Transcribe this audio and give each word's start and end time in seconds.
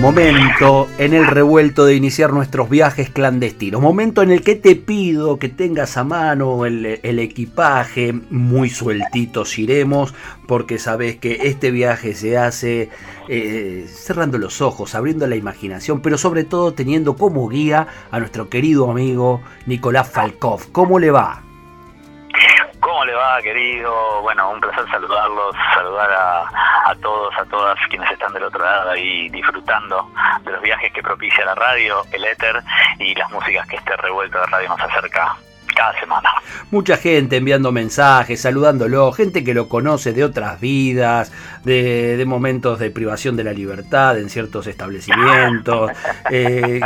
Momento 0.00 0.88
en 0.98 1.14
el 1.14 1.26
revuelto 1.26 1.86
de 1.86 1.94
iniciar 1.94 2.30
nuestros 2.30 2.68
viajes 2.68 3.08
clandestinos. 3.08 3.80
Momento 3.80 4.20
en 4.20 4.30
el 4.30 4.42
que 4.42 4.54
te 4.54 4.76
pido 4.76 5.38
que 5.38 5.48
tengas 5.48 5.96
a 5.96 6.04
mano 6.04 6.66
el, 6.66 6.84
equipaje, 7.18 8.12
muy 8.28 8.68
sueltitos 8.68 9.58
iremos, 9.58 10.12
porque 10.46 10.78
sabes 10.78 11.16
que 11.16 11.38
este 11.44 11.70
viaje 11.70 12.14
se 12.14 12.36
hace 12.36 12.90
eh, 13.28 13.86
cerrando 13.88 14.36
los 14.36 14.60
ojos, 14.60 14.94
abriendo 14.94 15.26
la 15.26 15.36
imaginación, 15.36 16.02
pero 16.02 16.18
sobre 16.18 16.44
todo 16.44 16.74
teniendo 16.74 17.16
como 17.16 17.48
guía 17.48 17.88
a 18.10 18.20
nuestro 18.20 18.50
querido 18.50 18.90
amigo 18.90 19.40
Nicolás 19.64 20.10
Falkov. 20.10 20.70
¿Cómo 20.72 20.98
le 20.98 21.10
va? 21.10 21.45
¿Cómo 23.06 23.18
le 23.18 23.22
va, 23.22 23.40
querido? 23.40 24.20
Bueno, 24.22 24.50
un 24.50 24.60
placer 24.60 24.84
saludarlos, 24.90 25.54
saludar 25.72 26.10
a, 26.10 26.92
todos, 27.00 27.32
a 27.38 27.44
todas 27.44 27.78
quienes 27.88 28.10
están 28.10 28.32
del 28.32 28.42
otro 28.42 28.64
lado 28.64 28.90
ahí 28.90 29.28
disfrutando 29.28 30.10
de 30.42 30.50
los 30.50 30.60
viajes 30.60 30.92
que 30.92 31.04
propicia 31.04 31.44
la 31.44 31.54
radio, 31.54 32.02
el 32.10 32.24
éter 32.24 32.60
y 32.98 33.14
las 33.14 33.30
músicas 33.30 33.64
que 33.68 33.76
este 33.76 33.96
revuelto 33.98 34.40
de 34.40 34.46
radio 34.46 34.70
nos 34.70 34.80
acerca 34.80 35.36
cada 35.76 35.98
semana. 36.00 36.28
Mucha 36.70 36.96
gente 36.96 37.36
enviando 37.36 37.70
mensajes, 37.70 38.40
saludándolo, 38.40 39.12
gente 39.12 39.44
que 39.44 39.54
lo 39.54 39.68
conoce 39.68 40.12
de 40.12 40.24
otras 40.24 40.60
vidas, 40.60 41.30
de, 41.64 42.22
momentos 42.26 42.78
de 42.78 42.90
privación 42.90 43.36
de 43.36 43.44
la 43.44 43.52
libertad 43.52 44.18
en 44.18 44.30
ciertos 44.30 44.66
establecimientos. 44.66 45.90
Eh, 46.28 46.80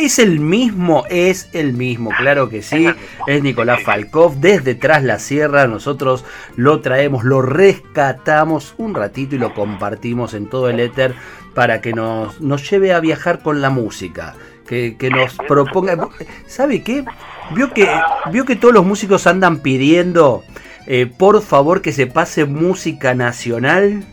¿Es 0.00 0.18
el 0.18 0.38
mismo? 0.38 1.04
Es 1.08 1.48
el 1.52 1.72
mismo, 1.72 2.10
claro 2.16 2.48
que 2.48 2.62
sí. 2.62 2.86
Es 3.26 3.42
Nicolás 3.42 3.82
Falkov. 3.82 4.36
Desde 4.36 4.74
Tras 4.74 5.02
la 5.02 5.18
Sierra 5.18 5.66
nosotros 5.66 6.24
lo 6.54 6.80
traemos, 6.80 7.24
lo 7.24 7.42
rescatamos 7.42 8.74
un 8.76 8.94
ratito 8.94 9.34
y 9.34 9.38
lo 9.38 9.54
compartimos 9.54 10.34
en 10.34 10.48
todo 10.48 10.68
el 10.68 10.78
éter 10.78 11.14
para 11.54 11.80
que 11.80 11.92
nos, 11.92 12.40
nos 12.40 12.68
lleve 12.70 12.92
a 12.92 13.00
viajar 13.00 13.42
con 13.42 13.60
la 13.60 13.70
música. 13.70 14.34
Que, 14.66 14.96
que 14.96 15.10
nos 15.10 15.34
proponga. 15.48 16.08
¿Sabe 16.46 16.82
qué? 16.82 17.04
Vio 17.50 17.72
que, 17.72 17.88
vio 18.30 18.44
que 18.44 18.56
todos 18.56 18.74
los 18.74 18.84
músicos 18.84 19.26
andan 19.26 19.60
pidiendo, 19.60 20.42
eh, 20.86 21.06
por 21.06 21.42
favor, 21.42 21.82
que 21.82 21.92
se 21.92 22.06
pase 22.06 22.44
música 22.44 23.14
nacional. 23.14 24.04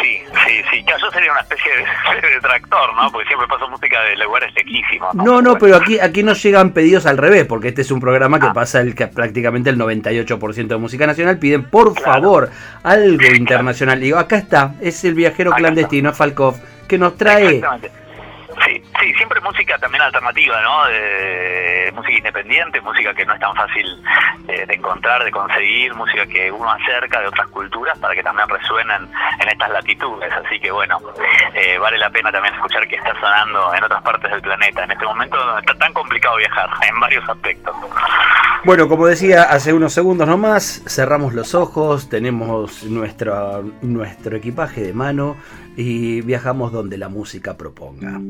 Sí, 0.00 0.18
sí, 0.46 0.62
sí. 0.70 0.84
Yo 1.00 1.10
sería 1.10 1.32
una 1.32 1.40
especie 1.40 1.70
de, 1.72 2.28
de, 2.34 2.40
tractor, 2.40 2.94
¿no? 2.94 3.10
Porque 3.10 3.26
siempre 3.26 3.48
paso 3.48 3.68
música 3.68 4.00
de 4.02 4.16
lugares 4.16 4.54
lequísimos. 4.54 5.14
No, 5.14 5.42
no, 5.42 5.58
pero 5.58 5.76
aquí, 5.76 5.98
aquí 5.98 6.22
nos 6.22 6.42
llegan 6.42 6.70
pedidos 6.70 7.06
al 7.06 7.18
revés, 7.18 7.46
porque 7.46 7.68
este 7.68 7.82
es 7.82 7.90
un 7.90 8.00
programa 8.00 8.38
que 8.38 8.46
ah. 8.46 8.52
pasa 8.52 8.80
el, 8.80 8.94
que 8.94 9.08
prácticamente 9.08 9.70
el 9.70 9.78
98% 9.78 10.66
de 10.66 10.76
música 10.76 11.06
nacional. 11.06 11.38
Piden, 11.38 11.64
por 11.64 11.98
favor, 12.00 12.50
algo 12.84 13.26
internacional. 13.34 14.00
Digo, 14.00 14.18
acá 14.18 14.36
está, 14.36 14.74
es 14.80 15.04
el 15.04 15.14
viajero 15.14 15.50
clandestino, 15.52 16.12
Falkov, 16.12 16.56
que 16.86 16.98
nos 16.98 17.16
trae 17.16 17.60
Sí, 19.02 19.12
siempre 19.14 19.40
música 19.40 19.76
también 19.78 20.00
alternativa, 20.00 20.62
¿no? 20.62 20.86
De, 20.86 21.90
música 21.92 22.18
independiente, 22.18 22.80
música 22.80 23.12
que 23.12 23.26
no 23.26 23.34
es 23.34 23.40
tan 23.40 23.52
fácil 23.56 23.84
eh, 24.46 24.64
de 24.64 24.74
encontrar, 24.74 25.24
de 25.24 25.32
conseguir, 25.32 25.92
música 25.94 26.24
que 26.24 26.52
uno 26.52 26.70
acerca 26.70 27.20
de 27.20 27.26
otras 27.26 27.48
culturas 27.48 27.98
para 27.98 28.14
que 28.14 28.22
también 28.22 28.48
resuenen 28.48 29.08
en 29.40 29.48
estas 29.48 29.70
latitudes. 29.70 30.32
Así 30.32 30.60
que 30.60 30.70
bueno, 30.70 31.00
eh, 31.52 31.78
vale 31.78 31.98
la 31.98 32.10
pena 32.10 32.30
también 32.30 32.54
escuchar 32.54 32.86
que 32.86 32.94
está 32.94 33.12
sonando 33.18 33.74
en 33.74 33.82
otras 33.82 34.02
partes 34.02 34.30
del 34.30 34.40
planeta. 34.40 34.84
En 34.84 34.92
este 34.92 35.04
momento 35.04 35.58
está 35.58 35.74
tan 35.74 35.92
complicado 35.92 36.36
viajar 36.36 36.70
en 36.88 37.00
varios 37.00 37.28
aspectos. 37.28 37.74
Bueno, 38.64 38.86
como 38.86 39.08
decía 39.08 39.42
hace 39.42 39.72
unos 39.72 39.92
segundos 39.92 40.28
nomás, 40.28 40.84
cerramos 40.86 41.34
los 41.34 41.56
ojos, 41.56 42.08
tenemos 42.08 42.84
nuestro, 42.84 43.64
nuestro 43.82 44.36
equipaje 44.36 44.82
de 44.82 44.92
mano 44.92 45.36
y 45.76 46.20
viajamos 46.20 46.70
donde 46.70 46.98
la 46.98 47.08
música 47.08 47.56
proponga. 47.56 48.20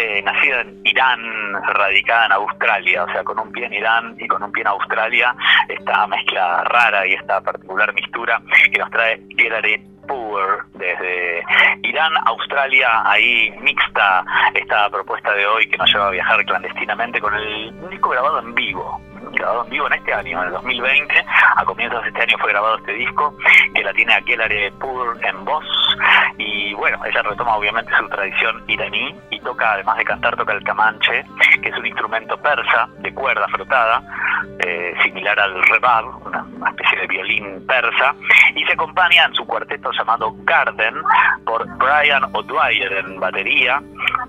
Cantante 0.00 0.22
nacida 0.22 0.60
en 0.62 0.80
Irán, 0.84 1.20
radicada 1.74 2.26
en 2.26 2.32
Australia, 2.32 3.04
o 3.04 3.12
sea, 3.12 3.24
con 3.24 3.38
un 3.38 3.52
pie 3.52 3.66
en 3.66 3.74
Irán 3.74 4.16
y 4.18 4.26
con 4.26 4.42
un 4.42 4.52
pie 4.52 4.62
en 4.62 4.68
Australia, 4.68 5.34
esta 5.68 6.06
mezcla 6.06 6.64
rara 6.64 7.06
y 7.06 7.14
esta 7.14 7.40
particular 7.40 7.92
mistura 7.94 8.40
que 8.72 8.78
nos 8.78 8.90
trae 8.90 9.20
Hillary 9.30 9.80
Power 10.06 10.64
desde 10.74 11.44
Irán, 11.82 12.12
Australia, 12.26 12.88
ahí 13.04 13.52
mixta 13.60 14.24
esta 14.54 14.90
propuesta 14.90 15.32
de 15.34 15.46
hoy 15.46 15.68
que 15.68 15.76
nos 15.76 15.92
lleva 15.92 16.08
a 16.08 16.10
viajar 16.10 16.44
clandestinamente 16.44 17.20
con 17.20 17.34
el 17.34 17.90
disco 17.90 18.10
grabado 18.10 18.40
en 18.40 18.54
vivo, 18.54 19.00
en 19.32 19.70
vivo 19.70 19.86
en 19.86 19.92
este 19.94 20.12
año, 20.12 20.40
en 20.40 20.48
el 20.48 20.52
2020. 20.54 21.24
A 21.56 21.64
comienzos 21.64 22.02
de 22.02 22.08
este 22.08 22.22
año 22.22 22.36
fue 22.38 22.50
grabado 22.50 22.76
este 22.78 22.92
disco, 22.92 23.34
que 23.74 23.82
la 23.82 23.92
tiene 23.92 24.14
Aquelare 24.14 24.72
Pur 24.72 25.18
en 25.22 25.44
voz. 25.44 25.64
Y 26.38 26.74
bueno, 26.74 26.98
ella 27.04 27.22
retoma 27.22 27.56
obviamente 27.56 27.92
su 27.96 28.08
tradición 28.08 28.62
iraní 28.68 29.14
y 29.30 29.40
toca, 29.40 29.72
además 29.72 29.98
de 29.98 30.04
cantar, 30.04 30.36
toca 30.36 30.52
el 30.52 30.64
kamanche, 30.64 31.24
que 31.62 31.68
es 31.68 31.76
un 31.76 31.86
instrumento 31.86 32.36
persa 32.38 32.88
de 32.98 33.12
cuerda 33.12 33.46
frotada, 33.48 34.02
eh, 34.66 34.94
similar 35.02 35.38
al 35.38 35.62
rebab, 35.64 36.26
una, 36.26 36.44
especie 36.70 37.00
de 37.00 37.06
violín 37.06 37.66
persa, 37.66 38.14
y 38.54 38.64
se 38.64 38.72
acompaña 38.72 39.24
en 39.24 39.34
su 39.34 39.46
cuarteto 39.46 39.90
llamado 39.92 40.34
Garden 40.44 40.94
por 41.44 41.66
Brian 41.78 42.24
O'Dwyer 42.32 42.92
en 42.92 43.18
batería, 43.18 43.80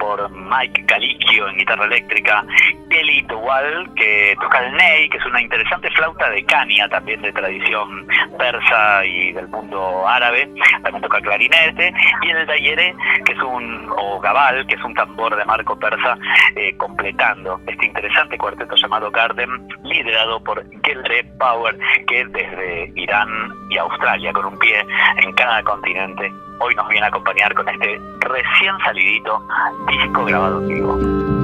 por 0.02 0.32
Mike 0.32 0.86
Calicchio 0.88 1.48
en 1.48 1.58
guitarra 1.58 1.86
eléctrica, 1.86 2.44
Kelly 2.90 3.22
Towal 3.28 3.94
que 3.96 4.36
toca 4.42 4.66
el 4.66 4.76
ney, 4.76 5.08
que 5.10 5.18
es 5.18 5.26
una 5.28 5.42
interesante 5.42 5.92
flauta 5.92 6.28
de 6.32 6.44
caña 6.44 6.90
también 6.90 7.22
de 7.22 7.32
tradición 7.32 8.08
persa 8.38 9.06
y 9.06 9.32
del 9.32 9.48
mundo 9.48 10.08
árabe, 10.08 10.50
también 10.82 11.04
toca 11.04 11.22
clarinete, 11.22 11.94
y 12.24 12.30
el 12.32 12.48
dayere, 12.48 12.96
que 13.26 13.34
es 13.34 13.40
un, 13.44 13.90
o 13.96 14.20
gabal, 14.20 14.66
que 14.66 14.74
es 14.76 14.84
un 14.84 14.96
tambor 14.96 15.36
de 15.36 15.46
marco 15.46 15.78
persa, 15.78 16.18
eh, 16.56 16.76
completando 16.78 17.62
este 17.68 17.86
interesante 17.86 18.38
cuarteto 18.40 18.76
llamado 18.76 19.12
Garden, 19.12 19.68
liderado 19.84 20.44
por 20.44 20.66
Geldre 20.84 21.24
Power, 21.38 21.78
que 22.08 22.26
desde 22.26 22.92
Irán 22.96 23.30
y 23.70 23.78
Australia, 23.78 24.34
con 24.34 24.46
un 24.46 24.58
pie 24.58 24.84
en 25.18 25.32
cada 25.34 25.62
continente, 25.64 26.32
hoy 26.62 26.76
nos 26.76 26.88
viene 26.88 27.06
a 27.06 27.10
acompañar 27.10 27.54
con 27.54 27.68
este 27.68 28.00
recién 28.20 28.78
salidito 28.84 29.44
disco 29.88 30.26
grabado 30.26 30.62
vivo. 30.62 31.41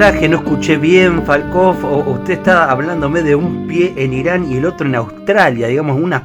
No 0.00 0.36
escuché 0.36 0.78
bien, 0.78 1.26
Falkov, 1.26 1.84
o 1.84 1.98
usted 2.12 2.38
está 2.38 2.70
hablándome 2.70 3.20
de 3.20 3.34
un 3.34 3.68
pie 3.68 3.92
en 3.98 4.14
Irán 4.14 4.50
y 4.50 4.56
el 4.56 4.64
otro 4.64 4.86
en 4.86 4.94
Australia, 4.94 5.66
digamos, 5.66 6.00
unas, 6.00 6.22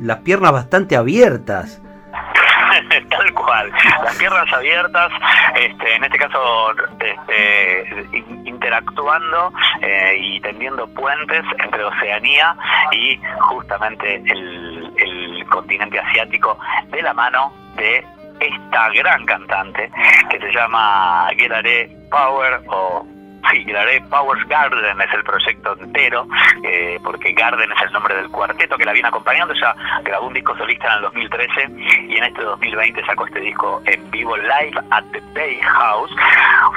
las 0.00 0.20
piernas 0.20 0.50
bastante 0.50 0.96
abiertas. 0.96 1.78
Tal 3.10 3.34
cual, 3.34 3.70
las 4.02 4.16
piernas 4.16 4.50
abiertas, 4.50 5.12
este, 5.56 5.96
en 5.96 6.04
este 6.04 6.16
caso 6.16 6.72
este, 7.00 8.16
interactuando 8.46 9.52
eh, 9.82 10.16
y 10.18 10.40
tendiendo 10.40 10.88
puentes 10.94 11.44
entre 11.62 11.84
Oceanía 11.84 12.56
y 12.92 13.20
justamente 13.40 14.22
el, 14.24 15.44
continente 15.50 15.98
asiático 15.98 16.58
de 16.88 17.02
la 17.02 17.12
mano 17.12 17.52
de 17.76 18.04
esta 18.40 18.90
gran 18.90 19.24
cantante 19.26 19.90
que 20.30 20.38
se 20.38 20.52
llama 20.52 21.28
Gerare 21.36 21.90
Power 22.10 22.60
o 22.68 23.06
Sí, 23.50 23.64
Gelaré 23.64 24.00
Powers 24.02 24.46
Garden 24.48 25.00
es 25.00 25.14
el 25.14 25.22
proyecto 25.24 25.76
entero, 25.80 26.26
eh, 26.64 26.98
porque 27.02 27.32
Garden 27.32 27.70
es 27.72 27.82
el 27.82 27.92
nombre 27.92 28.14
del 28.14 28.28
cuarteto 28.28 28.76
que 28.76 28.84
la 28.84 28.92
viene 28.92 29.08
acompañando. 29.08 29.54
Ya 29.54 29.74
grabó 30.02 30.26
un 30.26 30.34
disco 30.34 30.56
solista 30.56 30.86
en 30.88 30.92
el 30.94 31.02
2013 31.02 31.70
y 32.08 32.16
en 32.16 32.24
este 32.24 32.42
2020 32.42 33.04
sacó 33.06 33.26
este 33.26 33.40
disco 33.40 33.80
en 33.86 34.10
vivo 34.10 34.36
live 34.36 34.78
at 34.90 35.04
the 35.12 35.22
Bay 35.34 35.60
House. 35.62 36.10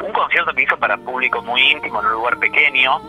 Un 0.01 0.13
concierto 0.13 0.53
que 0.53 0.63
hizo 0.63 0.77
para 0.77 0.97
público 0.97 1.41
muy 1.41 1.61
íntimo 1.61 1.99
en 1.99 2.05
un 2.07 2.13
lugar 2.13 2.37
pequeño 2.39 3.01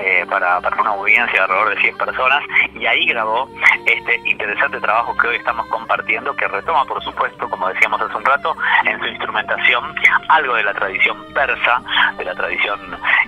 eh, 0.00 0.26
para, 0.28 0.60
para 0.60 0.80
una 0.80 0.90
audiencia 0.90 1.32
de 1.32 1.40
alrededor 1.40 1.74
de 1.74 1.80
100 1.80 1.96
personas 1.96 2.42
y 2.74 2.86
ahí 2.86 3.06
grabó 3.06 3.48
este 3.86 4.20
interesante 4.28 4.80
trabajo 4.80 5.16
que 5.16 5.28
hoy 5.28 5.36
estamos 5.36 5.66
compartiendo 5.66 6.34
que 6.36 6.48
retoma 6.48 6.84
por 6.84 7.02
supuesto 7.02 7.48
como 7.48 7.68
decíamos 7.68 8.00
hace 8.00 8.16
un 8.16 8.24
rato 8.24 8.56
en 8.84 8.98
su 8.98 9.06
instrumentación 9.06 9.94
algo 10.28 10.54
de 10.54 10.64
la 10.64 10.74
tradición 10.74 11.24
persa 11.32 11.80
de 12.16 12.24
la 12.24 12.34
tradición 12.34 12.78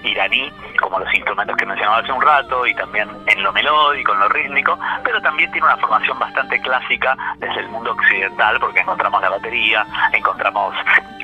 iraní 0.03 0.51
como 0.81 0.99
los 0.99 1.15
instrumentos 1.15 1.57
que 1.57 1.67
mencionaba 1.67 1.99
hace 1.99 2.13
un 2.13 2.23
rato 2.23 2.67
y 2.67 2.75
también 2.75 3.09
en 3.27 3.43
lo 3.43 3.53
melódico, 3.53 4.13
en 4.13 4.21
lo 4.21 4.29
rítmico 4.29 4.79
pero 5.05 5.21
también 5.23 5.51
tiene 5.53 5.67
una 5.67 5.77
formación 5.77 6.19
bastante 6.19 6.61
clásica 6.61 7.17
desde 7.39 7.61
el 7.61 7.69
mundo 7.69 7.93
occidental 7.93 8.59
porque 8.61 8.81
encontramos 8.81 9.21
la 9.23 9.31
batería, 9.31 9.87
encontramos 10.13 10.75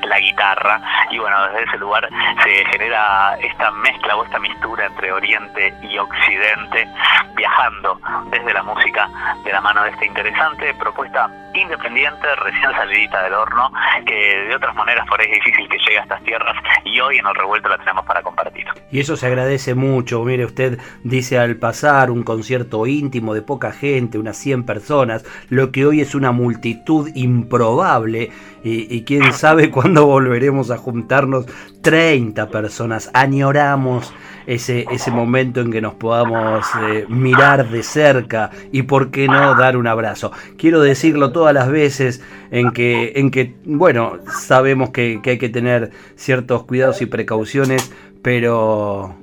la 0.07 0.19
guitarra 0.19 0.81
y 1.11 1.19
bueno, 1.19 1.37
desde 1.49 1.65
ese 1.65 1.79
lugar 1.79 2.09
se 2.43 2.65
genera 2.67 3.37
esta 3.41 3.71
mezcla 3.71 4.17
o 4.17 4.25
esta 4.25 4.39
mistura 4.39 4.87
entre 4.87 5.13
Oriente 5.13 5.75
y 5.83 5.99
Occidente, 5.99 6.89
viajando 7.35 8.01
desde 8.31 8.53
la 8.53 8.63
música 8.63 9.09
de 9.45 9.53
la 9.53 9.61
mano 9.61 9.83
de 9.85 9.91
esta 9.91 10.05
interesante 10.05 10.75
propuesta 10.75 11.31
independiente, 11.55 12.27
recién 12.37 12.73
salidita 12.73 13.23
del 13.23 13.35
horno, 13.35 13.71
que 14.07 14.47
de 14.49 14.57
otras 14.57 14.75
maneras 14.75 15.07
por 15.07 15.21
ahí 15.21 15.27
es 15.31 15.45
difícil 15.45 15.69
que 15.69 15.79
llegue 15.79 15.99
a 15.99 16.03
estas 16.03 16.23
tierras 16.25 16.57
y 16.85 16.99
hoy 17.01 17.19
en 17.19 17.27
el 17.27 17.35
revuelto 17.35 17.69
la 17.69 17.79
tenemos 17.79 18.05
para 18.07 18.23
compartir. 18.23 18.67
Y 18.91 19.01
eso 19.01 19.17
se 19.17 19.27
agradece 19.27 19.75
mucho, 19.75 20.23
mire 20.25 20.45
usted 20.45 20.79
dice 21.05 21.39
al 21.39 21.57
pasar 21.57 22.11
un 22.11 22.23
concierto 22.23 22.87
íntimo 22.87 23.35
de 23.35 23.43
poca 23.43 23.73
gente, 23.73 24.19
unas 24.19 24.37
100 24.37 24.65
personas, 24.65 25.25
lo 25.49 25.73
que 25.73 25.87
hoy 25.87 26.01
es 26.01 26.15
una 26.15 26.33
multitud 26.33 27.11
improbable 27.15 28.31
y, 28.65 29.03
quién 29.03 29.33
sabe 29.33 29.71
cuándo 29.73 30.07
volveremos 30.07 30.71
a 30.71 30.79
juntarnos 30.79 31.47
30 31.81 32.49
personas, 32.49 33.11
añoramos 33.13 34.13
ese, 34.47 34.87
ese 34.91 35.11
momento 35.11 35.61
en 35.61 35.71
que 35.71 35.81
nos 35.81 35.95
podamos 35.95 36.67
eh, 36.89 37.07
mirar 37.09 37.69
de 37.69 37.83
cerca 37.83 38.51
y 38.71 38.83
por 38.83 39.11
qué 39.11 39.27
no 39.27 39.55
dar 39.55 39.77
un 39.77 39.87
abrazo. 39.87 40.33
Quiero 40.57 40.81
decirlo 40.81 41.33
todas 41.33 41.55
las 41.55 41.69
veces 41.69 42.23
en 42.51 42.71
que, 42.71 43.13
en 43.17 43.31
que 43.31 43.55
bueno, 43.65 44.19
sabemos 44.41 44.91
que, 44.91 45.21
que 45.23 45.31
hay 45.31 45.39
que 45.39 45.49
tener 45.49 45.91
ciertos 46.17 46.65
cuidados 46.65 47.03
y 47.03 47.07
precauciones, 47.07 47.93
pero 48.23 49.17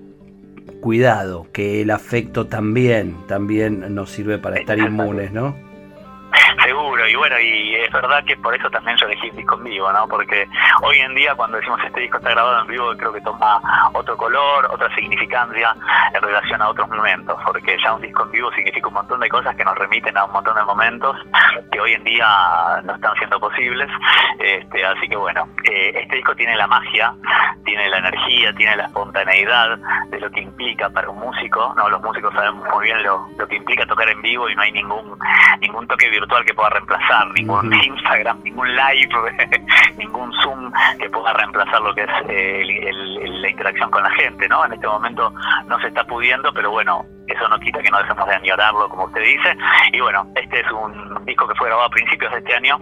cuidado, 0.81 1.47
que 1.51 1.81
el 1.81 1.91
afecto 1.91 2.47
también, 2.47 3.17
también 3.27 3.93
nos 3.93 4.11
sirve 4.11 4.37
para 4.37 4.57
estar 4.57 4.79
inmunes, 4.79 5.31
¿no? 5.31 5.68
Y 7.09 7.15
bueno, 7.15 7.39
y 7.39 7.75
es 7.75 7.91
verdad 7.91 8.23
que 8.23 8.37
por 8.37 8.53
eso 8.53 8.69
también 8.69 8.95
yo 8.97 9.07
elegí 9.07 9.29
el 9.29 9.35
disco 9.35 9.55
en 9.55 9.63
vivo, 9.63 9.91
¿no? 9.91 10.07
Porque 10.07 10.47
hoy 10.83 10.99
en 10.99 11.15
día 11.15 11.33
cuando 11.33 11.57
decimos 11.57 11.79
este 11.83 12.01
disco 12.01 12.17
está 12.17 12.29
grabado 12.29 12.61
en 12.61 12.67
vivo, 12.67 12.95
creo 12.97 13.11
que 13.11 13.21
toma 13.21 13.59
otro 13.93 14.15
color, 14.15 14.67
otra 14.71 14.93
significancia 14.93 15.75
en 16.13 16.21
relación 16.21 16.61
a 16.61 16.69
otros 16.69 16.87
momentos, 16.89 17.35
porque 17.43 17.77
ya 17.83 17.95
un 17.95 18.01
disco 18.03 18.23
en 18.25 18.31
vivo 18.31 18.51
significa 18.51 18.87
un 18.89 18.93
montón 18.93 19.19
de 19.21 19.29
cosas 19.29 19.55
que 19.55 19.65
nos 19.65 19.75
remiten 19.75 20.15
a 20.17 20.25
un 20.25 20.33
montón 20.33 20.55
de 20.55 20.63
momentos 20.63 21.17
que 21.71 21.81
hoy 21.81 21.93
en 21.93 22.03
día 22.03 22.27
no 22.83 22.93
están 22.93 23.15
siendo 23.15 23.39
posibles. 23.39 23.89
Este, 24.37 24.85
así 24.85 25.09
que 25.09 25.15
bueno, 25.15 25.47
eh, 25.63 25.91
este 25.95 26.17
disco 26.17 26.35
tiene 26.35 26.55
la 26.55 26.67
magia, 26.67 27.11
tiene 27.65 27.89
la 27.89 27.97
energía, 27.97 28.53
tiene 28.53 28.75
la 28.75 28.83
espontaneidad 28.83 29.77
de 30.09 30.19
lo 30.19 30.29
que 30.29 30.41
implica 30.41 30.89
para 30.91 31.09
un 31.09 31.19
músico, 31.19 31.73
¿no? 31.75 31.89
Los 31.89 32.01
músicos 32.03 32.33
sabemos 32.35 32.67
muy 32.71 32.85
bien 32.85 33.01
lo, 33.01 33.27
lo 33.35 33.47
que 33.47 33.55
implica 33.55 33.85
tocar 33.87 34.09
en 34.09 34.21
vivo 34.21 34.47
y 34.47 34.55
no 34.55 34.61
hay 34.61 34.71
ningún, 34.71 35.17
ningún 35.59 35.87
toque 35.87 36.07
virtual 36.09 36.45
que 36.45 36.53
pueda 36.53 36.69
reemplazar, 36.69 36.98
ningún 37.35 37.73
Instagram, 37.73 38.41
ningún 38.43 38.75
live, 38.75 39.09
ningún 39.97 40.31
Zoom 40.41 40.71
que 40.99 41.09
pueda 41.09 41.33
reemplazar 41.33 41.81
lo 41.81 41.93
que 41.93 42.03
es 42.03 42.09
eh, 42.27 42.63
la 43.23 43.49
interacción 43.49 43.89
con 43.91 44.03
la 44.03 44.11
gente, 44.11 44.47
¿no? 44.47 44.65
En 44.65 44.73
este 44.73 44.87
momento 44.87 45.33
no 45.67 45.79
se 45.79 45.87
está 45.87 46.03
pudiendo, 46.05 46.53
pero 46.53 46.71
bueno, 46.71 47.05
eso 47.29 47.47
no 47.49 47.59
quita 47.59 47.81
que 47.81 47.89
no 47.89 47.99
dejemos 47.99 48.27
de 48.27 48.35
añorarlo, 48.35 48.89
como 48.89 49.05
usted 49.05 49.21
dice. 49.21 49.57
Y 49.93 49.99
bueno, 50.01 50.27
este 50.35 50.61
es 50.61 50.71
un 50.71 51.25
disco 51.25 51.47
que 51.47 51.55
fue 51.55 51.67
grabado 51.67 51.87
a 51.87 51.91
principios 51.91 52.31
de 52.31 52.39
este 52.39 52.55
año, 52.55 52.79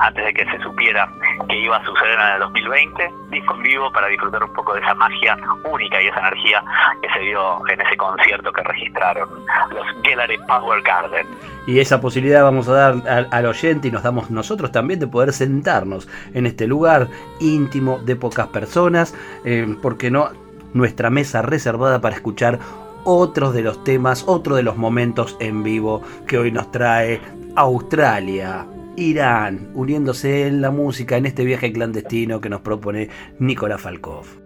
antes 0.00 0.24
de 0.24 0.34
que 0.34 0.44
se 0.50 0.62
supiera 0.62 1.08
que 1.48 1.56
iba 1.56 1.76
a 1.76 1.84
suceder 1.84 2.18
en 2.18 2.34
el 2.34 2.40
2020. 2.40 3.10
Disco 3.30 3.54
en 3.54 3.62
vivo 3.62 3.92
para 3.92 4.08
disfrutar 4.08 4.42
un 4.44 4.52
poco 4.52 4.74
de 4.74 4.80
esa 4.80 4.94
magia 4.94 5.36
única 5.64 6.00
y 6.00 6.08
esa 6.08 6.20
energía 6.20 6.62
que 7.02 7.08
se 7.12 7.20
dio 7.20 7.66
en 7.68 7.80
ese 7.80 7.96
concierto 7.96 8.52
que 8.52 8.62
registraron 8.62 9.28
los 9.70 9.86
Gelare 10.02 10.38
Power 10.46 10.82
Garden. 10.82 11.26
Y 11.66 11.80
esa 11.80 12.00
posibilidad 12.00 12.44
vamos 12.44 12.68
a 12.68 12.72
dar 12.72 13.08
al, 13.08 13.28
al 13.30 13.46
oyente 13.46 13.88
y 13.88 13.90
nos 13.90 14.02
damos 14.02 14.30
nosotros 14.30 14.70
también 14.70 15.00
de 15.00 15.08
poder 15.08 15.32
sentarnos 15.32 16.08
en 16.34 16.46
este 16.46 16.66
lugar 16.66 17.08
íntimo 17.40 17.98
de 17.98 18.16
pocas 18.16 18.46
personas, 18.48 19.14
eh, 19.44 19.66
porque 19.82 20.10
no 20.10 20.30
nuestra 20.74 21.10
mesa 21.10 21.42
reservada 21.42 22.00
para 22.00 22.14
escuchar 22.14 22.58
otros 23.06 23.54
de 23.54 23.62
los 23.62 23.84
temas, 23.84 24.24
otro 24.26 24.56
de 24.56 24.62
los 24.62 24.76
momentos 24.76 25.36
en 25.40 25.62
vivo 25.62 26.02
que 26.26 26.38
hoy 26.38 26.50
nos 26.50 26.70
trae 26.72 27.20
Australia, 27.54 28.66
Irán, 28.96 29.70
uniéndose 29.74 30.48
en 30.48 30.60
la 30.60 30.70
música 30.70 31.16
en 31.16 31.26
este 31.26 31.44
viaje 31.44 31.72
clandestino 31.72 32.40
que 32.40 32.50
nos 32.50 32.60
propone 32.62 33.08
Nicolás 33.38 33.80
Falkov. 33.80 34.45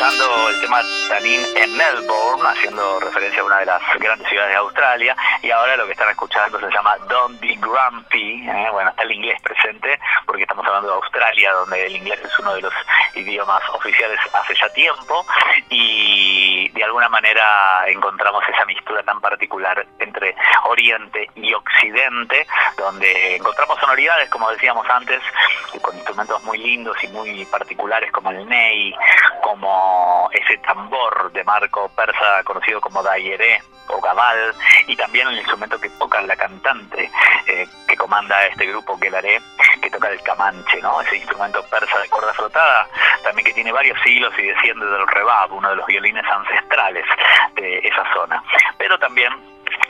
El 0.00 0.60
tema 0.60 0.80
Tanin 1.08 1.40
en 1.56 1.76
Melbourne, 1.76 2.48
haciendo 2.48 3.00
referencia 3.00 3.42
a 3.42 3.44
una 3.44 3.58
de 3.58 3.66
las 3.66 3.82
grandes 3.98 4.28
ciudades 4.28 4.52
de 4.52 4.56
Australia, 4.56 5.16
y 5.42 5.50
ahora 5.50 5.76
lo 5.76 5.86
que 5.86 5.92
están 5.92 6.08
escuchando 6.10 6.58
se 6.58 6.70
llama 6.70 6.96
Don't 7.08 7.40
Be 7.40 7.56
Grumpy, 7.56 8.48
¿eh? 8.48 8.68
bueno, 8.72 8.90
está 8.90 9.02
el 9.02 9.12
inglés 9.12 9.40
presente, 9.42 9.98
porque 10.26 10.42
estamos 10.42 10.66
hablando 10.66 10.88
de 10.88 10.94
Australia, 10.94 11.52
donde 11.52 11.86
el 11.86 11.96
inglés 11.96 12.20
es 12.24 12.38
uno 12.38 12.54
de 12.54 12.62
los 12.62 12.72
idiomas 13.14 13.62
oficiales 13.72 14.18
hace 14.32 14.54
ya 14.54 14.68
tiempo, 14.70 15.24
y 15.70 16.68
de 16.70 16.84
alguna 16.84 17.08
manera 17.08 17.84
encontramos 17.86 18.42
esa 18.48 18.64
mistura 18.64 19.02
tan 19.02 19.20
particular 19.20 19.86
entre 19.98 20.34
Oriente 20.64 21.28
y 21.34 21.52
Occidente, 21.54 22.46
donde 22.76 23.36
encontramos 23.36 23.78
sonoridades, 23.80 24.28
como 24.30 24.50
decíamos 24.50 24.88
antes, 24.88 25.22
con 25.80 25.94
instrumentos 25.96 26.42
muy 26.44 26.58
lindos 26.58 26.96
y 27.02 27.08
muy 27.08 27.44
particulares 27.46 28.10
como 28.12 28.30
el 28.30 28.46
ney, 28.48 28.94
como 29.42 30.28
ese 30.32 30.58
tambor 30.58 31.32
de 31.32 31.44
marco 31.44 31.90
persa 31.94 32.42
conocido 32.44 32.80
como 32.80 33.02
Dayeré 33.02 33.62
o 33.88 34.00
Gabal, 34.00 34.54
y 34.86 34.96
también 34.96 35.27
el 35.30 35.38
instrumento 35.38 35.80
que 35.80 35.90
toca 35.90 36.20
la 36.22 36.36
cantante 36.36 37.10
eh, 37.46 37.66
que 37.86 37.96
comanda 37.96 38.46
este 38.46 38.66
grupo 38.66 38.98
Gelaré, 38.98 39.40
que 39.80 39.90
toca 39.90 40.08
el 40.08 40.20
camanche, 40.22 40.80
¿no? 40.80 41.00
ese 41.00 41.16
instrumento 41.16 41.62
persa 41.70 41.98
de 41.98 42.08
cuerda 42.08 42.32
frotada, 42.34 42.86
también 43.22 43.46
que 43.46 43.54
tiene 43.54 43.72
varios 43.72 43.98
siglos 44.02 44.32
y 44.38 44.42
desciende 44.42 44.86
del 44.86 45.06
rebab, 45.06 45.52
uno 45.52 45.70
de 45.70 45.76
los 45.76 45.86
violines 45.86 46.24
ancestrales 46.26 47.04
de 47.56 47.78
esa 47.78 48.04
zona. 48.12 48.42
Pero 48.76 48.98
también 48.98 49.32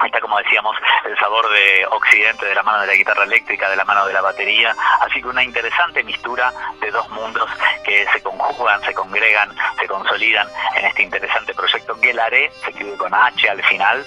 está 0.07 0.21
como 0.21 0.39
decíamos 0.39 0.77
el 1.05 1.17
sabor 1.19 1.49
de 1.51 1.87
Occidente 1.91 2.47
de 2.47 2.55
la 2.55 2.63
mano 2.63 2.81
de 2.83 2.87
la 2.89 2.95
guitarra 2.95 3.25
eléctrica, 3.25 3.69
de 3.69 3.77
la 3.77 3.85
mano 3.85 4.07
de 4.07 4.13
la 4.13 4.21
batería, 4.21 4.75
así 5.01 5.21
que 5.21 5.29
una 5.29 5.43
interesante 5.43 6.03
mistura 6.05 6.53
de 6.81 6.91
dos 6.91 7.09
mundos 7.11 7.49
que 7.85 8.07
se 8.13 8.23
conjugan, 8.23 8.81
se 8.83 8.95
congregan, 8.95 9.55
se 9.79 9.87
consolidan 9.87 10.49
en 10.77 10.87
este 10.87 11.03
interesante 11.03 11.55
proyecto 11.55 11.97
Gelaré, 12.01 12.51
se 12.65 12.71
escribe 12.71 12.97
con 12.97 13.13
H 13.15 13.49
al 13.49 13.63
final, 13.65 14.05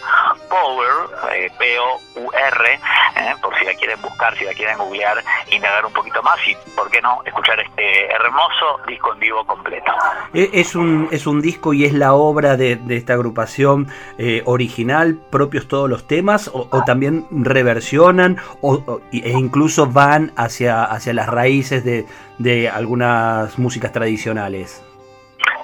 Power, 0.49 0.91
eh, 1.33 1.49
P-O-U-R, 1.57 2.73
eh, 2.73 3.35
por 3.41 3.57
si 3.57 3.65
la 3.65 3.73
quieren 3.73 4.01
buscar, 4.01 4.37
si 4.37 4.45
la 4.45 4.53
quieren 4.53 4.77
googlear, 4.77 5.23
indagar 5.49 5.85
un 5.85 5.93
poquito 5.93 6.21
más 6.23 6.37
y, 6.47 6.55
¿por 6.75 6.89
qué 6.89 7.01
no?, 7.01 7.21
escuchar 7.25 7.59
este 7.59 8.05
hermoso 8.11 8.79
disco 8.87 9.13
en 9.13 9.19
vivo 9.19 9.45
completo. 9.45 9.91
Eh, 10.33 10.49
es 10.53 10.75
un, 10.75 11.07
es 11.11 11.27
un 11.27 11.41
disco 11.41 11.73
y 11.73 11.85
es 11.85 11.93
la 11.93 12.13
obra 12.13 12.57
de, 12.57 12.75
de 12.75 12.97
esta 12.97 13.13
agrupación 13.13 13.87
original, 14.45 15.19
propios 15.29 15.67
todos 15.67 15.80
los 15.87 16.07
temas 16.07 16.47
o, 16.47 16.67
o 16.69 16.83
también 16.83 17.25
reversionan 17.31 18.37
o, 18.61 18.73
o, 18.73 19.01
e 19.11 19.31
incluso 19.31 19.87
van 19.87 20.31
hacia, 20.35 20.83
hacia 20.83 21.13
las 21.13 21.27
raíces 21.27 21.83
de, 21.83 22.05
de 22.37 22.69
algunas 22.69 23.57
músicas 23.57 23.91
tradicionales? 23.91 24.83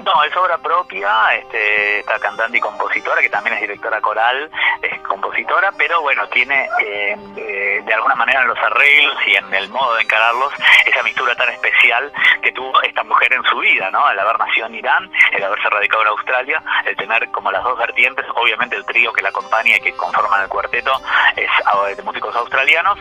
No, 0.07 0.23
es 0.23 0.33
obra 0.37 0.57
propia, 0.57 1.35
este, 1.35 1.99
esta 1.99 2.17
cantante 2.17 2.57
y 2.57 2.61
compositora, 2.61 3.21
que 3.21 3.29
también 3.29 3.55
es 3.55 3.61
directora 3.61 3.99
coral, 3.99 4.49
es 4.81 5.01
compositora, 5.01 5.73
pero 5.77 5.99
bueno, 5.99 6.25
tiene 6.29 6.69
eh, 6.79 7.17
eh, 7.35 7.81
de 7.85 7.93
alguna 7.93 8.15
manera 8.15 8.41
en 8.43 8.47
los 8.47 8.57
arreglos 8.57 9.17
y 9.27 9.35
en 9.35 9.53
el 9.53 9.67
modo 9.67 9.95
de 9.95 10.03
encararlos 10.03 10.53
esa 10.85 11.03
mistura 11.03 11.35
tan 11.35 11.49
especial 11.49 12.09
que 12.41 12.53
tuvo 12.53 12.81
esta 12.83 13.03
mujer 13.03 13.33
en 13.33 13.43
su 13.43 13.59
vida, 13.59 13.91
¿no? 13.91 14.09
El 14.09 14.17
haber 14.17 14.39
nacido 14.39 14.67
en 14.67 14.75
Irán, 14.75 15.11
el 15.33 15.43
haberse 15.43 15.69
radicado 15.69 16.03
en 16.03 16.07
Australia, 16.07 16.63
el 16.85 16.95
tener 16.95 17.29
como 17.31 17.51
las 17.51 17.65
dos 17.65 17.77
vertientes, 17.77 18.25
obviamente 18.33 18.77
el 18.77 18.85
trío 18.85 19.11
que 19.11 19.21
la 19.21 19.27
acompaña 19.27 19.75
y 19.75 19.81
que 19.81 19.91
conforman 19.91 20.41
el 20.41 20.47
cuarteto 20.47 21.01
es 21.35 21.97
de 21.97 22.03
músicos 22.03 22.33
australianos, 22.33 22.97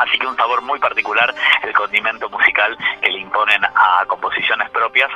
Así 0.00 0.18
que 0.18 0.26
un 0.26 0.36
sabor 0.36 0.62
muy 0.62 0.78
particular 0.78 1.34
el 1.62 1.72
condimento 1.72 2.28
musical 2.30 2.76
que 3.00 3.10
le 3.10 3.18
imponen 3.18 3.64
a 3.64 4.04
composiciones 4.06 4.70
propias, 4.70 5.10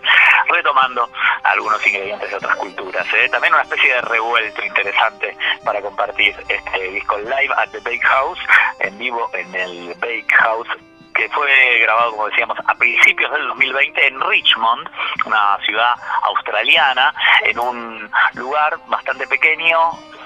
retomando 0.48 1.08
algunos 1.42 1.84
ingredientes 1.86 2.30
de 2.30 2.36
otras 2.36 2.56
culturas. 2.56 3.06
¿eh? 3.14 3.28
También 3.30 3.54
una 3.54 3.62
especie 3.62 3.94
de 3.94 4.00
revuelto 4.02 4.64
interesante 4.64 5.36
para 5.64 5.80
compartir 5.80 6.34
este 6.48 6.90
disco 6.90 7.18
live 7.18 7.54
at 7.56 7.70
the 7.70 7.80
Bake 7.80 8.04
House, 8.06 8.38
en 8.80 8.98
vivo 8.98 9.30
en 9.34 9.54
el 9.54 9.94
Bake 10.00 10.32
House 10.38 10.68
que 11.14 11.28
fue 11.28 11.78
grabado, 11.78 12.10
como 12.10 12.26
decíamos, 12.26 12.58
a 12.66 12.74
principios 12.74 13.30
del 13.30 13.46
2020 13.46 14.06
en 14.08 14.20
Richmond, 14.20 14.90
una 15.24 15.56
ciudad 15.64 15.94
australiana, 16.24 17.14
en 17.42 17.58
un 17.58 18.10
lugar 18.34 18.76
bastante 18.88 19.26
pequeño, 19.28 19.78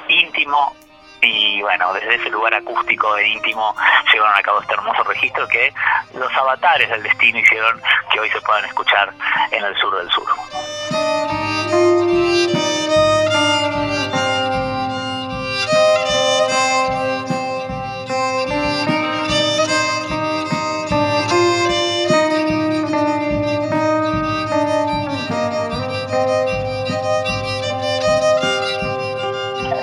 íntimo, 0.09 0.75
y 1.21 1.61
bueno, 1.63 1.93
desde 1.95 2.15
ese 2.15 2.31
lugar 2.31 2.55
acústico 2.55 3.17
e 3.17 3.29
íntimo 3.29 3.75
llevaron 4.13 4.39
a 4.39 4.43
cabo 4.43 4.61
este 4.61 4.75
hermoso 4.75 5.03
registro 5.05 5.47
que 5.49 5.73
los 6.15 6.33
avatares 6.37 6.89
del 6.91 7.03
destino 7.03 7.39
hicieron 7.39 7.81
que 8.13 8.21
hoy 8.21 8.31
se 8.31 8.41
puedan 8.43 8.65
escuchar 8.65 9.13
en 9.51 9.65
el 9.65 9.77
sur 9.77 9.97
del 9.97 10.11
sur. 10.11 10.27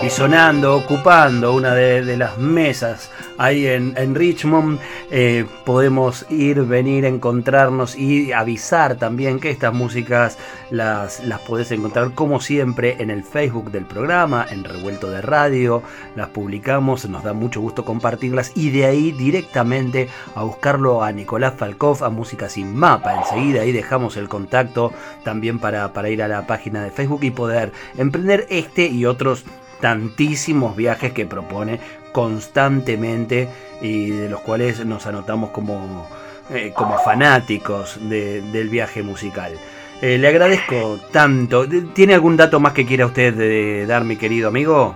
Y 0.06 0.10
sonando, 0.12 0.76
ocupando 0.76 1.54
una 1.54 1.74
de, 1.74 2.16
las 2.16 2.38
mesas 2.38 3.10
ahí 3.38 3.66
en, 3.66 4.14
Richmond, 4.14 4.80
eh, 5.10 5.46
podemos 5.66 6.26
ir, 6.30 6.62
venir, 6.62 7.06
encontrarnos 7.06 7.98
y 7.98 8.32
avisar 8.32 8.96
también 8.96 9.40
que 9.40 9.50
estas 9.50 9.74
músicas 9.74 10.38
las, 10.70 11.24
las 11.24 11.40
podés 11.40 11.72
encontrar 11.72 12.12
como 12.12 12.40
siempre 12.40 12.98
en 13.00 13.10
el 13.10 13.24
Facebook 13.24 13.72
del 13.72 13.86
programa, 13.86 14.46
en 14.50 14.64
Revuelto 14.64 15.10
de 15.10 15.22
Radio, 15.22 15.82
las 16.16 16.30
publicamos, 16.30 17.10
nos 17.10 17.24
da 17.24 17.34
mucho 17.34 17.60
gusto 17.60 17.84
compartirlas 17.84 18.52
y 18.56 18.70
de 18.70 18.86
ahí 18.86 19.12
directamente 19.12 20.08
a 20.36 20.44
buscarlo 20.44 21.04
a 21.04 21.12
Nicolás 21.12 21.56
Falkov, 21.58 22.04
a 22.04 22.10
Música 22.10 22.48
Sin 22.48 22.76
Mapa. 22.76 23.16
Enseguida 23.16 23.62
ahí 23.62 23.72
dejamos 23.72 24.18
el 24.18 24.30
contacto 24.30 24.94
también 25.24 25.58
para, 25.58 25.94
para 25.94 26.10
ir 26.10 26.22
a 26.22 26.28
la 26.28 26.46
página 26.46 26.84
de 26.84 26.92
Facebook 26.92 27.24
y 27.24 27.32
poder 27.32 27.72
emprender 27.98 28.46
este 28.50 28.86
y 28.86 29.06
otros 29.06 29.46
tantísimos 29.80 30.76
viajes 30.76 31.14
que 31.14 31.26
propone 31.26 31.80
constantemente 32.12 33.50
y 33.82 34.10
de 34.10 34.30
los 34.30 34.40
cuales 34.42 34.86
nos 34.86 35.06
anotamos 35.06 35.50
como, 35.52 36.08
eh, 36.54 36.72
como 36.74 36.98
fanáticos 37.00 38.00
del 38.02 38.70
viaje 38.70 39.04
musical. 39.04 39.54
Eh, 40.02 40.18
le 40.18 40.28
agradezco 40.28 41.00
tanto. 41.12 41.66
¿Tiene 41.94 42.14
algún 42.14 42.38
dato 42.38 42.60
más 42.60 42.74
que 42.74 42.86
quiera 42.86 43.06
usted 43.06 43.88
dar, 43.88 44.04
mi 44.04 44.18
querido 44.18 44.50
amigo? 44.50 44.96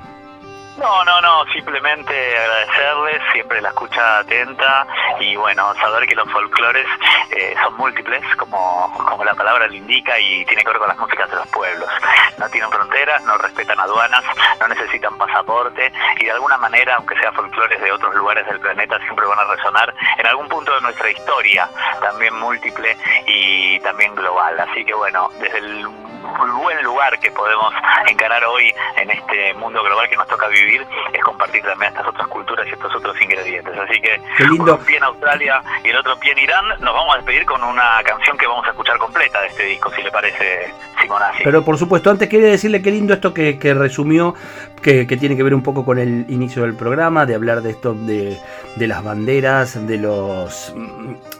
No, 0.79 1.03
no, 1.03 1.19
no, 1.19 1.45
simplemente 1.51 2.37
agradecerles, 2.37 3.21
siempre 3.33 3.61
la 3.61 3.67
escucha 3.67 4.19
atenta 4.19 4.87
y 5.19 5.35
bueno, 5.35 5.73
saber 5.75 6.07
que 6.07 6.15
los 6.15 6.31
folclores 6.31 6.87
eh, 7.31 7.53
son 7.61 7.75
múltiples, 7.75 8.23
como, 8.37 8.89
como 9.09 9.25
la 9.25 9.35
palabra 9.35 9.67
lo 9.67 9.73
indica, 9.73 10.17
y 10.17 10.45
tiene 10.45 10.63
que 10.63 10.69
ver 10.69 10.79
con 10.79 10.87
las 10.87 10.97
músicas 10.97 11.29
de 11.29 11.35
los 11.35 11.47
pueblos. 11.47 11.89
No 12.37 12.49
tienen 12.49 12.71
fronteras, 12.71 13.21
no 13.25 13.37
respetan 13.37 13.77
aduanas, 13.77 14.23
no 14.61 14.69
necesitan 14.69 15.17
pasaporte 15.17 15.91
y 16.17 16.23
de 16.23 16.31
alguna 16.31 16.57
manera, 16.57 16.95
aunque 16.95 17.17
sean 17.19 17.33
folclores 17.33 17.81
de 17.81 17.91
otros 17.91 18.15
lugares 18.15 18.47
del 18.47 18.61
planeta, 18.61 18.97
siempre 18.99 19.25
van 19.25 19.39
a 19.39 19.53
resonar 19.53 19.93
en 20.17 20.27
algún 20.27 20.47
punto 20.47 20.73
de 20.73 20.81
nuestra 20.81 21.11
historia, 21.11 21.69
también 22.01 22.39
múltiple 22.39 22.95
y 23.27 23.81
también 23.81 24.15
global. 24.15 24.57
Así 24.61 24.85
que 24.85 24.93
bueno, 24.93 25.29
desde 25.41 25.57
el 25.57 26.08
buen 26.21 26.83
lugar 26.83 27.17
que 27.19 27.31
podemos 27.31 27.73
encarar 28.07 28.43
hoy 28.45 28.71
en 28.97 29.09
este 29.09 29.53
mundo 29.55 29.83
global 29.83 30.09
que 30.09 30.15
nos 30.15 30.27
toca 30.27 30.47
vivir 30.47 30.85
es 31.13 31.23
compartir 31.23 31.63
también 31.63 31.91
estas 31.91 32.07
otras 32.07 32.27
culturas 32.27 32.67
y 32.67 32.71
estos 32.71 32.95
otros 32.95 33.19
ingredientes. 33.21 33.77
Así 33.77 34.01
que 34.01 34.19
lindo. 34.45 34.75
un 34.75 34.85
pie 34.85 34.97
en 34.97 35.03
Australia 35.03 35.61
y 35.83 35.89
el 35.89 35.97
otro 35.97 36.19
pie 36.19 36.33
en 36.33 36.39
Irán, 36.39 36.65
nos 36.79 36.93
vamos 36.93 37.13
a 37.13 37.17
despedir 37.17 37.45
con 37.45 37.63
una 37.63 38.01
canción 38.03 38.37
que 38.37 38.47
vamos 38.47 38.65
a 38.67 38.69
escuchar 38.69 38.97
completa 38.97 39.41
de 39.41 39.47
este 39.47 39.63
disco, 39.63 39.91
si 39.95 40.01
le 40.01 40.11
parece, 40.11 40.73
Simonazzi. 41.01 41.43
Pero 41.43 41.63
por 41.63 41.77
supuesto, 41.77 42.09
antes 42.09 42.29
quería 42.29 42.49
decirle 42.49 42.81
qué 42.81 42.91
lindo 42.91 43.13
esto 43.13 43.33
que, 43.33 43.57
resumió, 43.73 44.35
que, 44.81 45.05
tiene 45.05 45.35
que 45.35 45.43
ver 45.43 45.53
un 45.53 45.63
poco 45.63 45.85
con 45.85 45.97
el 45.99 46.25
inicio 46.29 46.63
del 46.63 46.75
programa, 46.75 47.25
de 47.25 47.35
hablar 47.35 47.61
de 47.61 47.71
esto 47.71 47.93
de, 47.93 48.37
las 48.77 49.03
banderas, 49.03 49.87
de 49.87 49.97
los 49.97 50.73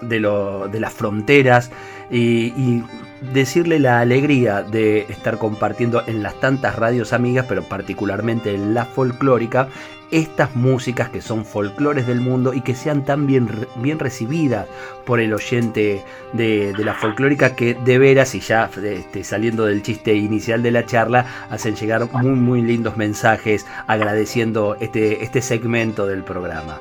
de, 0.02 0.20
lo, 0.20 0.68
de 0.68 0.80
las 0.80 0.94
fronteras 0.94 1.72
y 2.10 2.84
decirle 3.22 3.80
la 3.80 4.00
alegría 4.00 4.62
de 4.64 5.02
estar 5.10 5.38
compartiendo 5.38 6.04
en 6.08 6.24
las 6.24 6.40
tantas 6.40 6.76
radios 6.76 7.14
amigas, 7.14 7.46
pero 7.48 7.64
particularmente 7.64 8.54
en 8.54 8.74
la 8.74 8.86
folclórica, 8.86 9.70
estas 10.12 10.56
músicas 10.56 11.10
que 11.10 11.22
son 11.22 11.46
folclores 11.46 12.08
del 12.08 12.20
mundo 12.20 12.54
y 12.54 12.62
que 12.62 12.74
sean 12.74 13.06
tan 13.06 13.28
bien, 13.28 13.48
bien 13.76 14.00
recibidas 14.00 14.68
por 15.06 15.20
el 15.20 15.34
oyente 15.34 16.04
de, 16.34 16.74
la 16.78 16.96
folclórica 16.96 17.56
que 17.56 17.76
de 17.76 18.00
veras, 18.00 18.34
y 18.34 18.40
ya 18.40 18.70
este, 18.84 19.24
saliendo 19.24 19.66
del 19.66 19.84
chiste 19.84 20.16
inicial 20.16 20.64
de 20.64 20.72
la 20.72 20.86
charla, 20.86 21.26
hacen 21.50 21.76
llegar 21.76 22.12
muy 22.12 22.40
muy 22.40 22.62
lindos 22.62 22.98
mensajes 22.98 23.66
agradeciendo 23.88 24.78
este, 24.80 25.24
este 25.24 25.42
segmento 25.42 26.08
del 26.08 26.24
programa. 26.24 26.80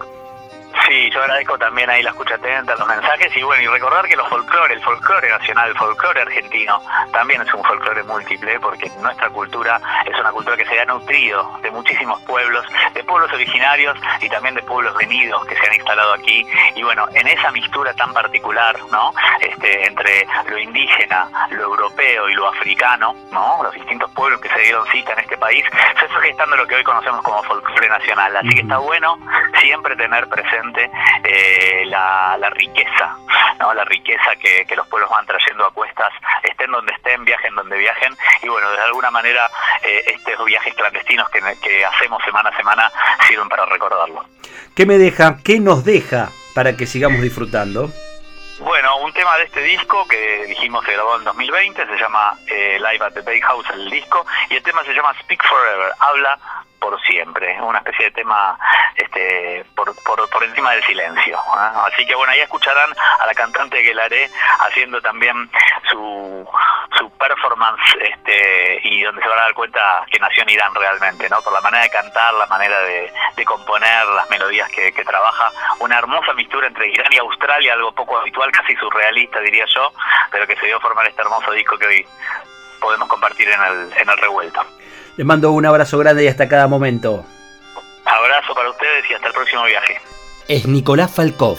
Yo 1.18 1.24
agradezco 1.24 1.58
también 1.58 1.90
ahí 1.90 2.00
la 2.00 2.10
escucha 2.10 2.36
atenta, 2.36 2.76
los 2.76 2.86
mensajes 2.86 3.36
y 3.36 3.42
bueno, 3.42 3.60
y 3.60 3.66
recordar 3.66 4.06
que 4.06 4.14
los 4.14 4.28
folclore, 4.28 4.72
el 4.72 4.80
folclore 4.80 5.28
nacional, 5.28 5.70
el 5.70 5.76
folclore 5.76 6.22
argentino, 6.22 6.80
también 7.10 7.42
es 7.42 7.52
un 7.52 7.64
folclore 7.64 8.04
múltiple 8.04 8.60
porque 8.60 8.88
nuestra 9.00 9.28
cultura 9.30 9.80
es 10.06 10.16
una 10.16 10.30
cultura 10.30 10.56
que 10.56 10.64
se 10.66 10.78
ha 10.78 10.84
nutrido 10.84 11.58
de 11.60 11.72
muchísimos 11.72 12.22
pueblos, 12.22 12.64
de 12.94 13.02
pueblos 13.02 13.32
originarios 13.32 13.98
y 14.20 14.28
también 14.28 14.54
de 14.54 14.62
pueblos 14.62 14.94
venidos 14.96 15.44
que 15.46 15.56
se 15.56 15.66
han 15.66 15.74
instalado 15.74 16.12
aquí 16.12 16.46
y 16.76 16.84
bueno, 16.84 17.04
en 17.12 17.26
esa 17.26 17.50
mistura 17.50 17.92
tan 17.94 18.14
particular, 18.14 18.76
¿no? 18.92 19.12
Este, 19.40 19.86
entre 19.88 20.24
lo 20.46 20.56
indígena, 20.56 21.28
lo 21.50 21.64
europeo 21.64 22.28
y 22.28 22.34
lo 22.34 22.46
africano, 22.46 23.16
¿no? 23.32 23.60
Los 23.64 23.74
distintos 23.74 24.08
pueblos 24.12 24.40
que 24.40 24.50
se 24.50 24.60
dieron 24.60 24.86
cita 24.86 25.14
en 25.14 25.18
este 25.18 25.36
país, 25.36 25.64
se 25.98 26.06
fue 26.06 26.28
gestando 26.28 26.54
lo 26.54 26.64
que 26.64 26.76
hoy 26.76 26.84
conocemos 26.84 27.22
como 27.22 27.42
folclore 27.42 27.88
nacional, 27.88 28.36
así 28.36 28.50
que 28.50 28.60
está 28.60 28.78
bueno 28.78 29.18
siempre 29.60 29.96
tener 29.96 30.28
presente 30.28 30.88
eh, 31.24 31.84
la, 31.86 32.50
riqueza, 32.50 33.16
¿no? 33.58 33.74
la 33.74 33.84
riqueza 33.84 34.36
que, 34.36 34.64
los 34.76 34.86
pueblos 34.88 35.10
van 35.10 35.26
trayendo 35.26 35.66
a 35.66 35.72
cuestas, 35.72 36.12
estén 36.42 36.70
donde 36.70 36.92
estén, 36.92 37.24
viajen 37.24 37.54
donde 37.54 37.76
viajen, 37.76 38.16
y 38.42 38.48
bueno, 38.48 38.70
de 38.70 38.82
alguna 38.82 39.10
manera 39.10 39.50
eh, 39.82 40.04
estos 40.06 40.44
viajes 40.44 40.74
clandestinos 40.74 41.28
que, 41.30 41.40
que 41.62 41.84
hacemos 41.84 42.22
semana 42.24 42.50
a 42.50 42.56
semana 42.56 42.92
sirven 43.26 43.48
para 43.48 43.66
recordarlo. 43.66 44.24
¿Qué 44.74 44.86
me 44.86 44.98
deja, 44.98 45.38
qué 45.44 45.58
nos 45.60 45.84
deja 45.84 46.30
para 46.54 46.76
que 46.76 46.86
sigamos 46.86 47.20
disfrutando? 47.20 47.90
Bueno, 48.60 48.96
un 48.98 49.12
tema 49.12 49.36
de 49.38 49.44
este 49.44 49.60
disco 49.62 50.04
que 50.08 50.44
dijimos 50.46 50.84
se 50.84 50.92
grabó 50.92 51.16
en 51.16 51.24
2020, 51.24 51.86
se 51.86 51.96
llama 51.96 52.36
eh, 52.48 52.78
Live 52.78 53.04
at 53.04 53.12
the 53.12 53.20
Bay 53.20 53.40
House, 53.40 53.66
el 53.72 53.88
disco, 53.88 54.26
y 54.50 54.56
el 54.56 54.62
tema 54.62 54.82
se 54.84 54.92
llama 54.92 55.14
Speak 55.22 55.46
Forever, 55.46 55.92
habla 56.00 56.38
por 56.80 57.00
siempre, 57.02 57.60
una 57.60 57.78
especie 57.78 58.06
de 58.06 58.10
tema 58.12 58.58
este, 58.96 59.64
por, 59.74 59.94
por, 60.02 60.44
encima 60.44 60.72
del 60.72 60.84
silencio. 60.84 61.38
Así 61.86 62.06
que 62.06 62.14
bueno, 62.14 62.32
ahí 62.32 62.40
escucharán 62.40 62.90
a 63.20 63.26
la 63.26 63.34
cantante 63.34 63.82
Guelaré 63.82 64.30
haciendo 64.60 65.00
también 65.00 65.50
su, 65.90 66.48
su 66.96 67.10
performance 67.12 67.80
este, 68.00 68.80
y 68.84 69.02
donde 69.02 69.22
se 69.22 69.28
van 69.28 69.38
a 69.38 69.42
dar 69.42 69.54
cuenta 69.54 70.04
que 70.10 70.18
nació 70.18 70.42
en 70.44 70.50
Irán 70.50 70.74
realmente, 70.74 71.28
¿no? 71.28 71.40
por 71.42 71.52
la 71.52 71.60
manera 71.60 71.82
de 71.82 71.90
cantar, 71.90 72.34
la 72.34 72.46
manera 72.46 72.78
de, 72.80 73.12
componer, 73.44 74.06
las 74.08 74.28
melodías 74.28 74.68
que, 74.68 74.92
que 74.92 75.04
trabaja, 75.04 75.50
una 75.80 75.98
hermosa 75.98 76.34
mistura 76.34 76.66
entre 76.66 76.88
Irán 76.88 77.10
y 77.12 77.18
Australia, 77.18 77.72
algo 77.72 77.92
poco 77.92 78.18
habitual, 78.18 78.52
casi 78.52 78.76
surrealista 78.76 79.40
diría 79.40 79.64
yo, 79.74 79.90
pero 80.30 80.46
que 80.46 80.56
se 80.56 80.66
dio 80.66 80.76
a 80.76 80.80
formar 80.80 81.06
este 81.06 81.22
hermoso 81.22 81.50
disco 81.52 81.78
que 81.78 81.86
hoy 81.86 82.06
podemos 82.80 83.08
compartir 83.08 83.48
en 83.48 83.62
el, 83.62 83.92
en 83.96 84.08
el 84.08 84.18
revuelto. 84.18 84.60
Les 85.18 85.26
mando 85.26 85.50
un 85.50 85.66
abrazo 85.66 85.98
grande 85.98 86.22
y 86.22 86.28
hasta 86.28 86.48
cada 86.48 86.68
momento. 86.68 87.26
Abrazo 88.04 88.54
para 88.54 88.70
ustedes 88.70 89.04
y 89.10 89.14
hasta 89.14 89.26
el 89.26 89.32
próximo 89.32 89.64
viaje. 89.64 90.00
Es 90.46 90.68
Nicolás 90.68 91.10
Falkov, 91.10 91.58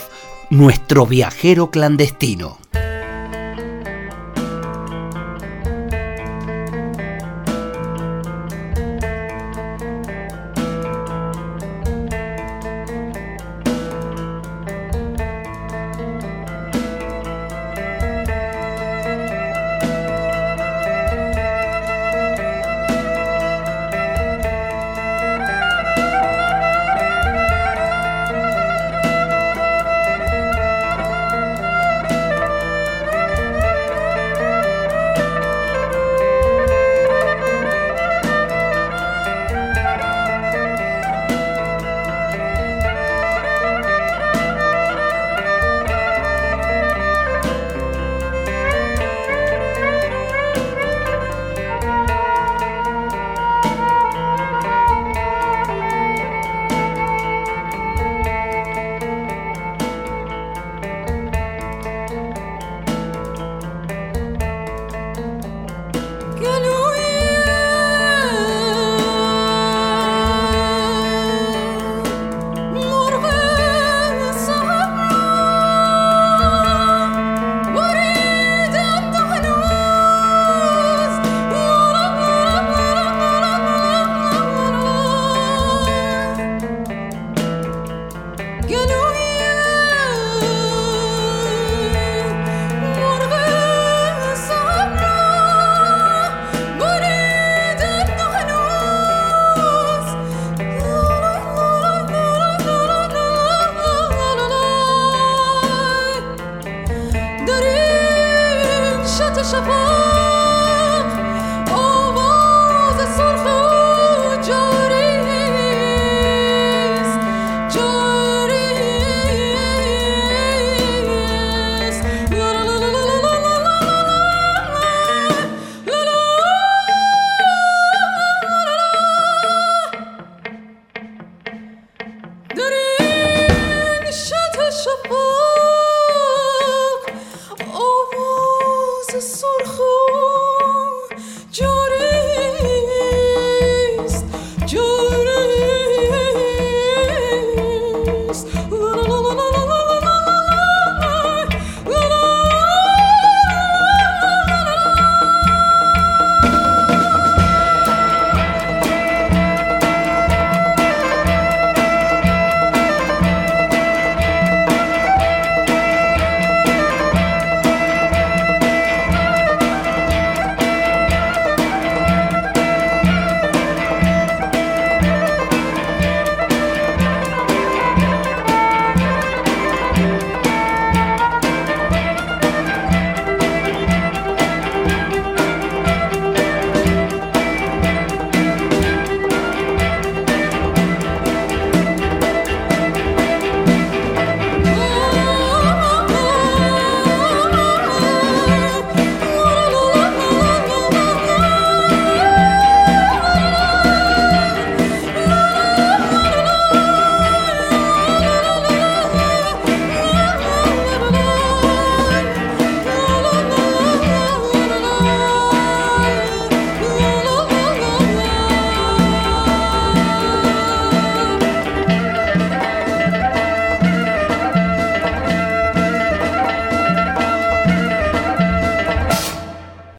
nuestro 0.50 1.06
viajero 1.06 1.70
clandestino. 1.70 2.58